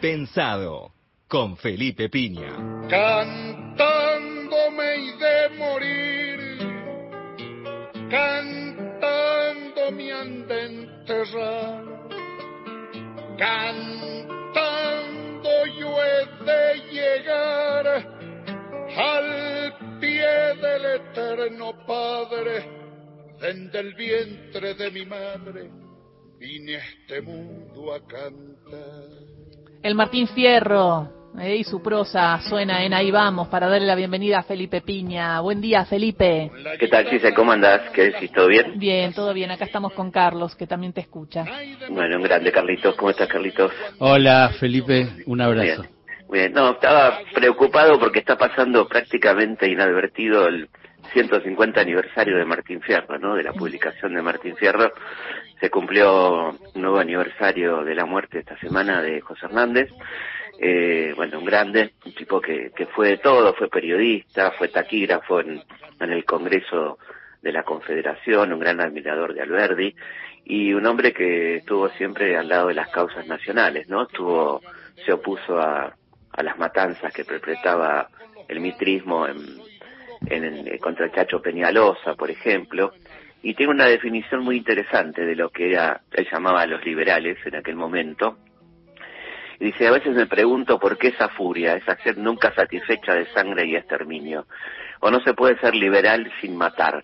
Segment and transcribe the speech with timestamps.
[0.00, 0.92] Pensado.
[1.28, 2.56] Con Felipe Piña.
[2.90, 6.58] Cantándome y de morir,
[8.10, 11.84] cantando me han de enterrar,
[13.38, 14.30] cantando
[15.78, 17.86] yo he de llegar
[18.96, 22.68] al pie del eterno Padre,
[23.40, 25.70] desde el vientre de mi madre
[26.42, 29.06] vine a este mundo a cantar.
[29.80, 34.40] El Martín Fierro eh, y su prosa suena en Ahí Vamos para darle la bienvenida
[34.40, 35.40] a Felipe Piña.
[35.40, 36.50] Buen día, Felipe.
[36.80, 37.32] ¿Qué tal, Cisa?
[37.32, 37.90] ¿Cómo andás?
[37.90, 38.32] ¿Qué decís?
[38.32, 38.76] ¿Todo bien?
[38.76, 39.52] Bien, todo bien.
[39.52, 41.44] Acá estamos con Carlos, que también te escucha.
[41.88, 42.96] Bueno, un grande, Carlitos.
[42.96, 43.70] ¿Cómo estás, Carlitos?
[44.00, 45.22] Hola, Felipe.
[45.26, 45.82] Un abrazo.
[45.82, 46.02] Bien.
[46.32, 50.68] Bien, no, estaba preocupado porque está pasando prácticamente inadvertido el
[51.12, 53.34] 150 aniversario de Martín Fierro, ¿no?
[53.34, 54.92] De la publicación de Martín Fierro.
[55.60, 59.90] Se cumplió un nuevo aniversario de la muerte esta semana de José Hernández.
[60.58, 65.40] Eh, bueno, un grande, un tipo que, que fue de todo, fue periodista, fue taquígrafo
[65.40, 65.62] en,
[66.00, 66.98] el Congreso
[67.40, 69.94] de la Confederación, un gran admirador de Alberdi
[70.44, 74.02] y un hombre que estuvo siempre al lado de las causas nacionales, ¿no?
[74.02, 74.60] Estuvo,
[75.04, 75.94] se opuso a,
[76.32, 78.08] a las matanzas que perpetraba
[78.48, 79.36] el mitrismo en,
[80.32, 82.92] en, en, contra el Chacho Peñalosa, por ejemplo,
[83.42, 87.38] y tiene una definición muy interesante de lo que era, él llamaba a los liberales
[87.44, 88.38] en aquel momento.
[89.58, 93.26] Y dice, a veces me pregunto por qué esa furia, esa sed nunca satisfecha de
[93.32, 94.46] sangre y exterminio.
[95.00, 97.02] O no se puede ser liberal sin matar.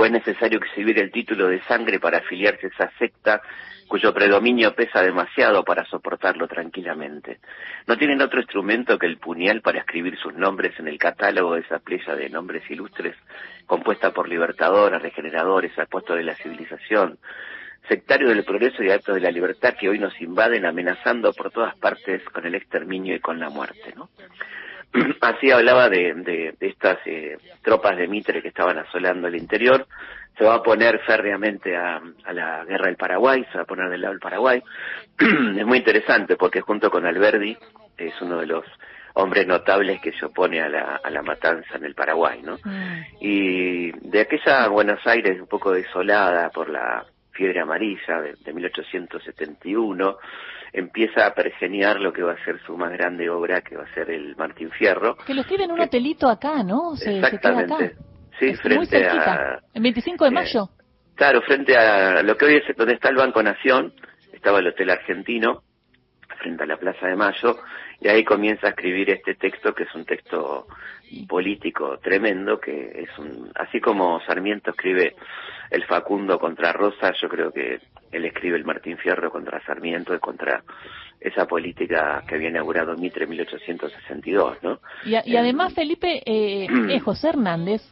[0.00, 3.42] O es necesario exhibir el título de sangre para afiliarse a esa secta
[3.88, 7.40] cuyo predominio pesa demasiado para soportarlo tranquilamente.
[7.88, 11.62] No tienen otro instrumento que el puñal para escribir sus nombres en el catálogo de
[11.62, 13.16] esa playa de nombres ilustres,
[13.66, 17.18] compuesta por libertadores, regeneradores, apóstoles de la civilización,
[17.88, 21.76] sectarios del progreso y adeptos de la libertad que hoy nos invaden amenazando por todas
[21.76, 23.94] partes con el exterminio y con la muerte.
[25.20, 29.86] Así hablaba de, de, de estas eh, tropas de Mitre que estaban asolando el interior,
[30.36, 33.90] se va a poner férreamente a, a, la guerra del Paraguay, se va a poner
[33.90, 34.62] del lado del Paraguay.
[35.18, 37.56] es muy interesante porque junto con Alberdi
[37.96, 38.64] es uno de los
[39.14, 42.56] hombres notables que se opone a la, a la matanza en el Paraguay, ¿no?
[42.62, 43.02] Mm.
[43.20, 50.18] Y de aquella Buenos Aires un poco desolada por la fiebre amarilla de, de 1871,
[50.72, 53.94] empieza a pergeniar lo que va a ser su más grande obra, que va a
[53.94, 55.16] ser el Martín Fierro.
[55.26, 56.96] Que lo escribe en un que, hotelito acá, ¿no?
[56.96, 57.76] Se, exactamente.
[57.76, 57.94] Se acá.
[58.38, 59.60] Sí, es frente a...
[59.74, 60.64] El 25 de mayo.
[60.64, 60.84] Eh,
[61.16, 63.92] claro, frente a lo que hoy es donde está el Banco Nación,
[64.32, 65.62] estaba el Hotel Argentino,
[66.38, 67.58] frente a la Plaza de Mayo,
[68.00, 70.66] y ahí comienza a escribir este texto que es un texto
[71.26, 75.16] político tremendo, que es un, así como Sarmiento escribe
[75.70, 77.80] el Facundo contra Rosa, yo creo que
[78.12, 80.62] él escribe el Martín Fierro contra Sarmiento y contra
[81.20, 84.80] esa política que había inaugurado Mitre en 1862, ¿no?
[85.04, 87.82] Y, y además, Felipe, eh, eh, José Hernández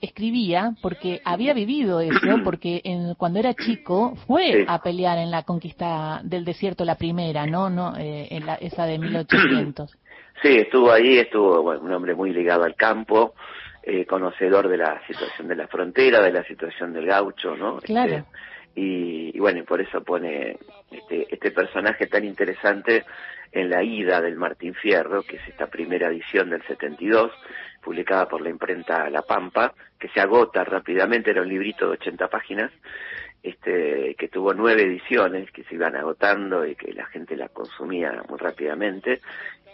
[0.00, 2.10] escribía porque había vivido eso,
[2.44, 4.64] porque en, cuando era chico fue Sí.
[4.66, 7.70] a pelear en la conquista del desierto la primera, ¿no?
[7.70, 9.96] no eh, en la, esa de 1800.
[10.42, 13.34] Sí, estuvo ahí, estuvo bueno, un hombre muy ligado al campo,
[13.84, 17.76] eh, conocedor de la situación de la frontera, de la situación del gaucho, ¿no?
[17.76, 18.16] Claro.
[18.16, 18.28] Este,
[18.74, 20.58] y, y bueno, y por eso pone
[20.90, 23.04] este, este personaje tan interesante
[23.52, 27.30] en la ida del Martín Fierro, que es esta primera edición del 72,
[27.82, 32.28] publicada por la imprenta La Pampa, que se agota rápidamente, era un librito de 80
[32.28, 32.72] páginas,
[33.42, 38.22] este, que tuvo nueve ediciones que se iban agotando y que la gente la consumía
[38.28, 39.20] muy rápidamente.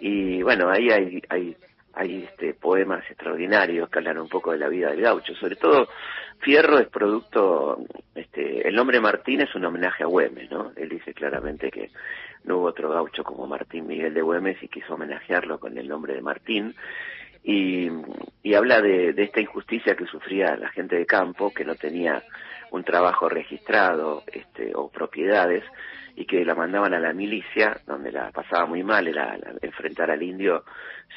[0.01, 1.57] Y bueno, ahí hay, hay,
[1.99, 5.35] hay este, poemas extraordinarios que hablan un poco de la vida del gaucho.
[5.35, 5.89] Sobre todo,
[6.39, 7.79] Fierro es producto,
[8.15, 10.71] este, el nombre Martín es un homenaje a Güemes, ¿no?
[10.77, 11.91] Él dice claramente que
[12.45, 16.15] no hubo otro gaucho como Martín Miguel de Güemes y quiso homenajearlo con el nombre
[16.15, 16.77] de Martín
[17.49, 17.89] y,
[18.43, 22.23] y habla de, de, esta injusticia que sufría la gente de campo, que no tenía
[22.73, 25.65] un trabajo registrado este, o propiedades,
[26.15, 30.11] y que la mandaban a la milicia, donde la pasaba muy mal, era la, enfrentar
[30.11, 30.65] al indio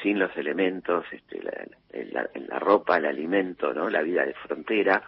[0.02, 3.90] sin los elementos, este, la, la, ropa, el alimento, ¿no?
[3.90, 5.04] la vida de frontera,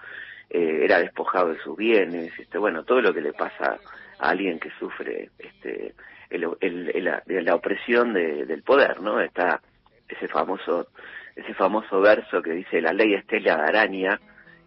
[0.49, 3.77] eh, era despojado de sus bienes, este, bueno, todo lo que le pasa
[4.19, 5.93] a alguien que sufre este,
[6.29, 9.21] el, el, el, la opresión de, del poder, ¿no?
[9.21, 9.61] Está
[10.13, 10.87] ese famoso
[11.35, 14.19] ese famoso verso que dice la ley estela de araña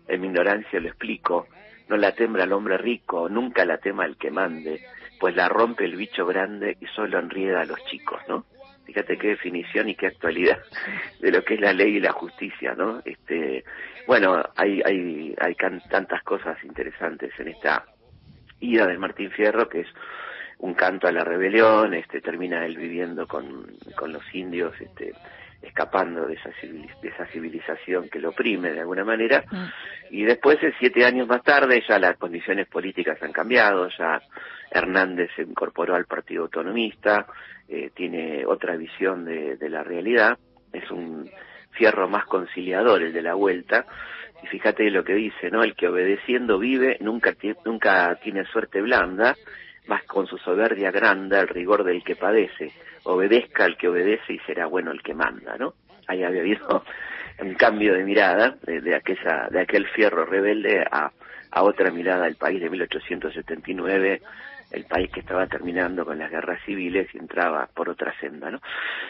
[0.08, 1.46] en mi ignorancia lo explico
[1.88, 4.81] no la tembra el hombre rico nunca la tema el que mande
[5.19, 8.44] pues la rompe el bicho grande y solo enrieda a los chicos no
[8.84, 10.58] fíjate qué definición y qué actualidad
[11.20, 13.64] de lo que es la ley y la justicia no este
[14.06, 15.54] bueno hay hay hay
[15.88, 17.84] tantas cosas interesantes en esta
[18.60, 19.88] ida del Martín Fierro que es
[20.58, 25.12] un canto a la rebelión, este, termina él viviendo con, con los indios, este,
[25.62, 26.50] escapando de esa,
[27.03, 29.44] de esa civilización que lo oprime de alguna manera.
[29.50, 29.64] Mm.
[30.11, 34.20] Y después, eh, siete años más tarde, ya las condiciones políticas han cambiado, ya
[34.70, 37.26] Hernández se incorporó al Partido Autonomista,
[37.69, 40.38] eh, tiene otra visión de, de la realidad,
[40.73, 41.29] es un
[41.73, 43.85] fierro más conciliador el de la vuelta,
[44.43, 45.62] y fíjate lo que dice, ¿no?
[45.62, 49.35] El que obedeciendo vive nunca, nunca tiene suerte blanda,
[49.87, 52.73] más con su soberbia grande el rigor del que padece,
[53.05, 55.75] obedezca al que obedece y será bueno el que manda, ¿no?
[56.06, 56.85] Ahí había habido
[57.41, 61.11] un cambio de mirada de, aquella, de aquel fierro rebelde a,
[61.50, 64.23] a otra mirada del país de 1879,
[64.71, 68.61] el país que estaba terminando con las guerras civiles y entraba por otra senda, ¿no?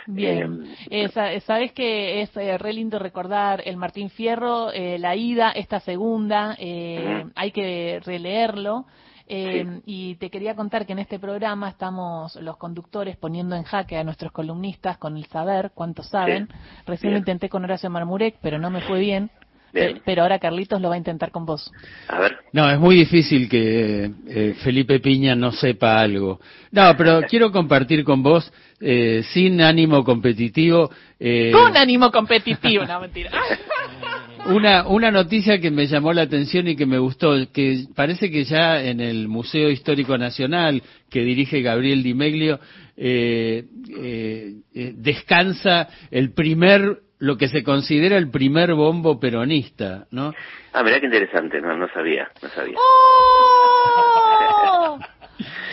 [0.07, 0.65] Bien.
[0.91, 5.53] Eh, eh Sabes que es eh, re lindo recordar el Martín Fierro, eh, la ida,
[5.53, 8.85] esta segunda, eh, hay que releerlo.
[9.29, 13.97] Eh, Y te quería contar que en este programa estamos los conductores poniendo en jaque
[13.97, 16.49] a nuestros columnistas con el saber, cuánto saben.
[16.87, 19.31] Recién lo intenté con Horacio Marmurek, pero no me fue bien.
[20.05, 21.71] Pero ahora Carlitos lo va a intentar con vos.
[22.09, 22.37] A ver.
[22.53, 26.41] No, es muy difícil que eh, Felipe Piña no sepa algo.
[26.71, 28.51] No, pero quiero compartir con vos,
[28.81, 30.91] eh, sin ánimo competitivo.
[31.21, 33.31] Eh, con ánimo competitivo, no mentira.
[34.49, 38.45] una, una noticia que me llamó la atención y que me gustó, que parece que
[38.45, 42.61] ya en el Museo Histórico Nacional que dirige Gabriel Di Meglio,
[42.97, 43.65] eh,
[43.97, 50.33] eh, eh, descansa el primer, lo que se considera el primer bombo peronista, ¿no?
[50.73, 52.77] Ah, mirá qué interesante, no, no sabía, no sabía.
[52.77, 54.16] ¡Oh!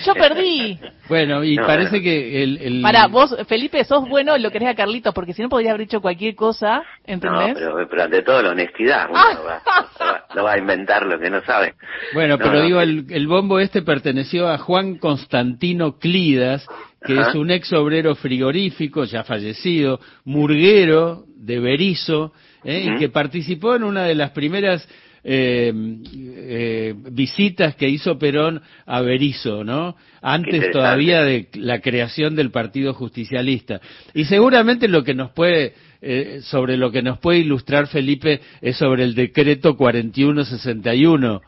[0.06, 0.80] Yo perdí.
[1.08, 2.82] Bueno, y parece que el, el...
[2.82, 6.02] Para, vos, Felipe, sos bueno lo querés a Carlitos, porque si no podría haber dicho
[6.02, 7.60] cualquier cosa, ¿entendés?
[7.60, 10.24] No, pero, ante todo la honestidad, uno ah.
[10.36, 11.76] no, va, a inventar lo que no sabe.
[12.14, 16.66] Bueno, pero digo, el, el bombo este perteneció a Juan Constantino Clidas,
[17.06, 22.32] que es un ex obrero frigorífico, ya fallecido, murguero de Berizo,
[22.64, 22.86] ¿eh?
[22.86, 24.88] y que participó en una de las primeras
[25.24, 29.96] eh, eh, visitas que hizo Perón a Berizo, ¿no?
[30.22, 33.80] Antes todavía de la creación del Partido Justicialista.
[34.14, 38.78] Y seguramente lo que nos puede, eh, sobre lo que nos puede ilustrar Felipe es
[38.78, 41.42] sobre el decreto 4161.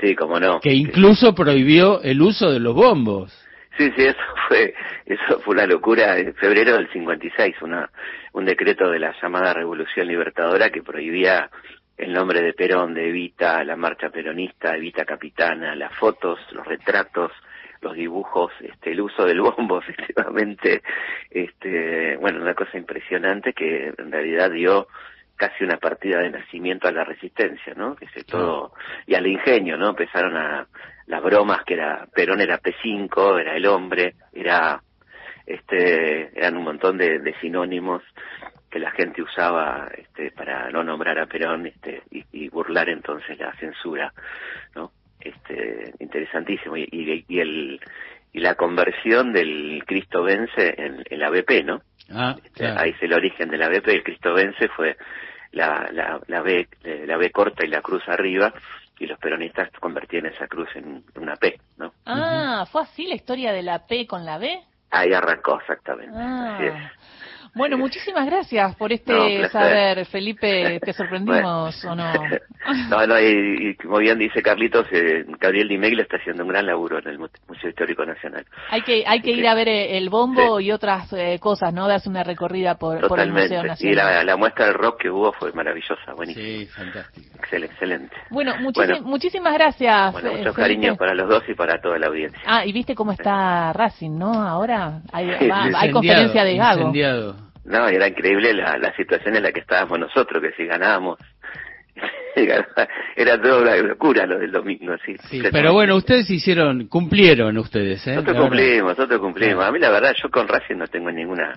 [0.00, 0.60] Sí, cómo no.
[0.60, 3.32] Que incluso prohibió el uso de los bombos.
[3.78, 4.74] Sí, sí, eso fue,
[5.06, 6.18] eso fue una locura.
[6.18, 7.88] En febrero del 56, una,
[8.32, 11.50] un decreto de la llamada Revolución Libertadora que prohibía
[11.96, 17.32] el nombre de Perón, de Evita, la marcha peronista, Evita Capitana, las fotos, los retratos,
[17.80, 20.82] los dibujos, este, el uso del bombo, efectivamente,
[21.30, 24.86] este, bueno, una cosa impresionante que en realidad dio
[25.36, 27.96] casi una partida de nacimiento a la resistencia, ¿no?
[27.96, 28.72] Que se todo,
[29.06, 29.90] y al ingenio, ¿no?
[29.90, 30.66] Empezaron a,
[31.06, 34.80] las bromas que era, Perón era P5, era el hombre, era,
[35.44, 38.02] este, eran un montón de, de sinónimos
[38.72, 43.54] que la gente usaba este, para no nombrar a Perón este, y, burlar entonces la
[43.56, 44.12] censura,
[44.74, 44.92] ¿no?
[45.20, 46.78] Este, interesantísimo.
[46.78, 46.88] Y,
[47.28, 47.78] y, el,
[48.32, 51.82] y la conversión del Cristo Vence en el ABP, ¿no?
[52.10, 53.88] Ah, este, Ahí es el origen del ABP.
[53.88, 54.96] El Cristo Vence fue
[55.52, 56.66] la, la, la, B,
[57.06, 58.54] la B corta y la cruz arriba,
[58.98, 61.92] y los peronistas convertían esa cruz en una P, ¿no?
[62.06, 64.62] Ah, ¿fue así la historia de la P con la B?
[64.90, 66.16] Ahí arrancó, exactamente.
[66.16, 66.74] Así es.
[67.54, 70.80] Bueno, muchísimas gracias por este saber, Felipe.
[70.80, 72.12] ¿Te sorprendimos o no?
[72.88, 76.98] no, no, y, como bien dice Carlitos, eh, Gabriel Di está haciendo un gran laburo
[76.98, 78.46] en el Museo Histórico Nacional.
[78.70, 81.88] Hay que hay que ir a ver eh, el bombo y otras eh, cosas, ¿no?
[81.88, 83.92] Darse una recorrida por, por, el Museo Nacional.
[83.92, 86.46] Y la, la, muestra del rock que hubo fue maravillosa, buenísima.
[86.46, 87.36] Sí, fantástico.
[87.38, 87.74] Excelente.
[87.74, 88.16] excelente.
[88.30, 88.54] Bueno,
[89.02, 90.12] muchísimas gracias.
[90.12, 92.40] Bueno, muchos cariños para los dos y para toda la audiencia.
[92.46, 94.32] Ah, y viste cómo está Racing, ¿no?
[94.32, 96.80] Ahora hay, hay conferencia de Gago.
[96.80, 97.41] Incendiado.
[97.64, 101.18] No, era increíble la, la situación en la que estábamos nosotros, que si ganábamos
[103.16, 105.42] era toda una locura lo del domingo, sí.
[105.52, 108.14] pero bueno, ustedes hicieron, cumplieron ustedes, ¿eh?
[108.14, 109.64] Nosotros cumplimos, nosotros cumplimos.
[109.64, 111.52] A mí la verdad, yo con Racing no tengo ninguna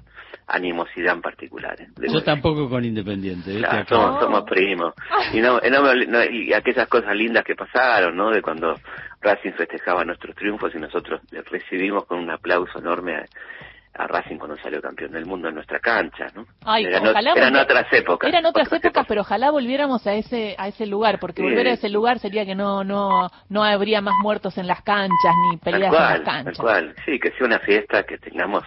[0.47, 1.79] animosidad en particular.
[1.79, 1.87] ¿eh?
[2.11, 3.61] Yo tampoco con Independiente.
[3.87, 4.93] somos, somos, primos.
[5.33, 8.29] Y, no, no, y aquellas cosas lindas que pasaron, ¿no?
[8.29, 8.75] De cuando
[9.21, 13.23] Racing festejaba nuestros triunfos y nosotros recibimos con un aplauso enorme
[13.97, 16.45] a Racing cuando salió campeón del mundo en nuestra cancha, ¿no?
[16.65, 18.27] Ay, eran, eran otras épocas.
[18.27, 21.89] Eran otras, épocas, pero ojalá volviéramos a ese a ese lugar, porque volver a ese
[21.89, 25.99] lugar sería que no no no habría más muertos en las canchas ni peleas en
[25.99, 26.57] las canchas.
[26.57, 28.63] Tal cual, sí, que sea una fiesta, que tengamos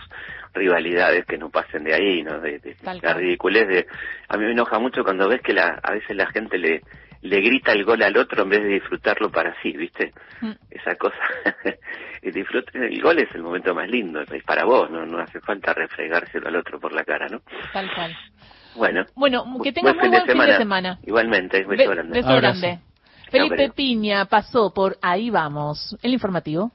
[0.55, 2.41] rivalidades que no pasen de ahí, ¿no?
[2.41, 3.87] De, de la ridiculez de...
[4.29, 6.83] A mí me enoja mucho cuando ves que la, a veces la gente le
[7.23, 10.13] le grita el gol al otro en vez de disfrutarlo para sí, ¿viste?
[10.41, 10.53] Mm.
[10.71, 11.17] Esa cosa.
[12.23, 15.41] el, disfrute, el gol es el momento más lindo, es para vos, no, no hace
[15.41, 17.41] falta refregárselo al otro por la cara, ¿no?
[17.73, 18.17] Tal cual.
[18.77, 19.05] Bueno.
[19.15, 20.99] Bueno, que tengas muy buen fin de semana.
[21.05, 22.13] Igualmente, beso Be- grande.
[22.15, 22.61] Beso Abrazo.
[22.61, 22.81] grande.
[23.31, 23.71] Felipe.
[23.75, 26.73] Piña pasó por Ahí Vamos, el informativo.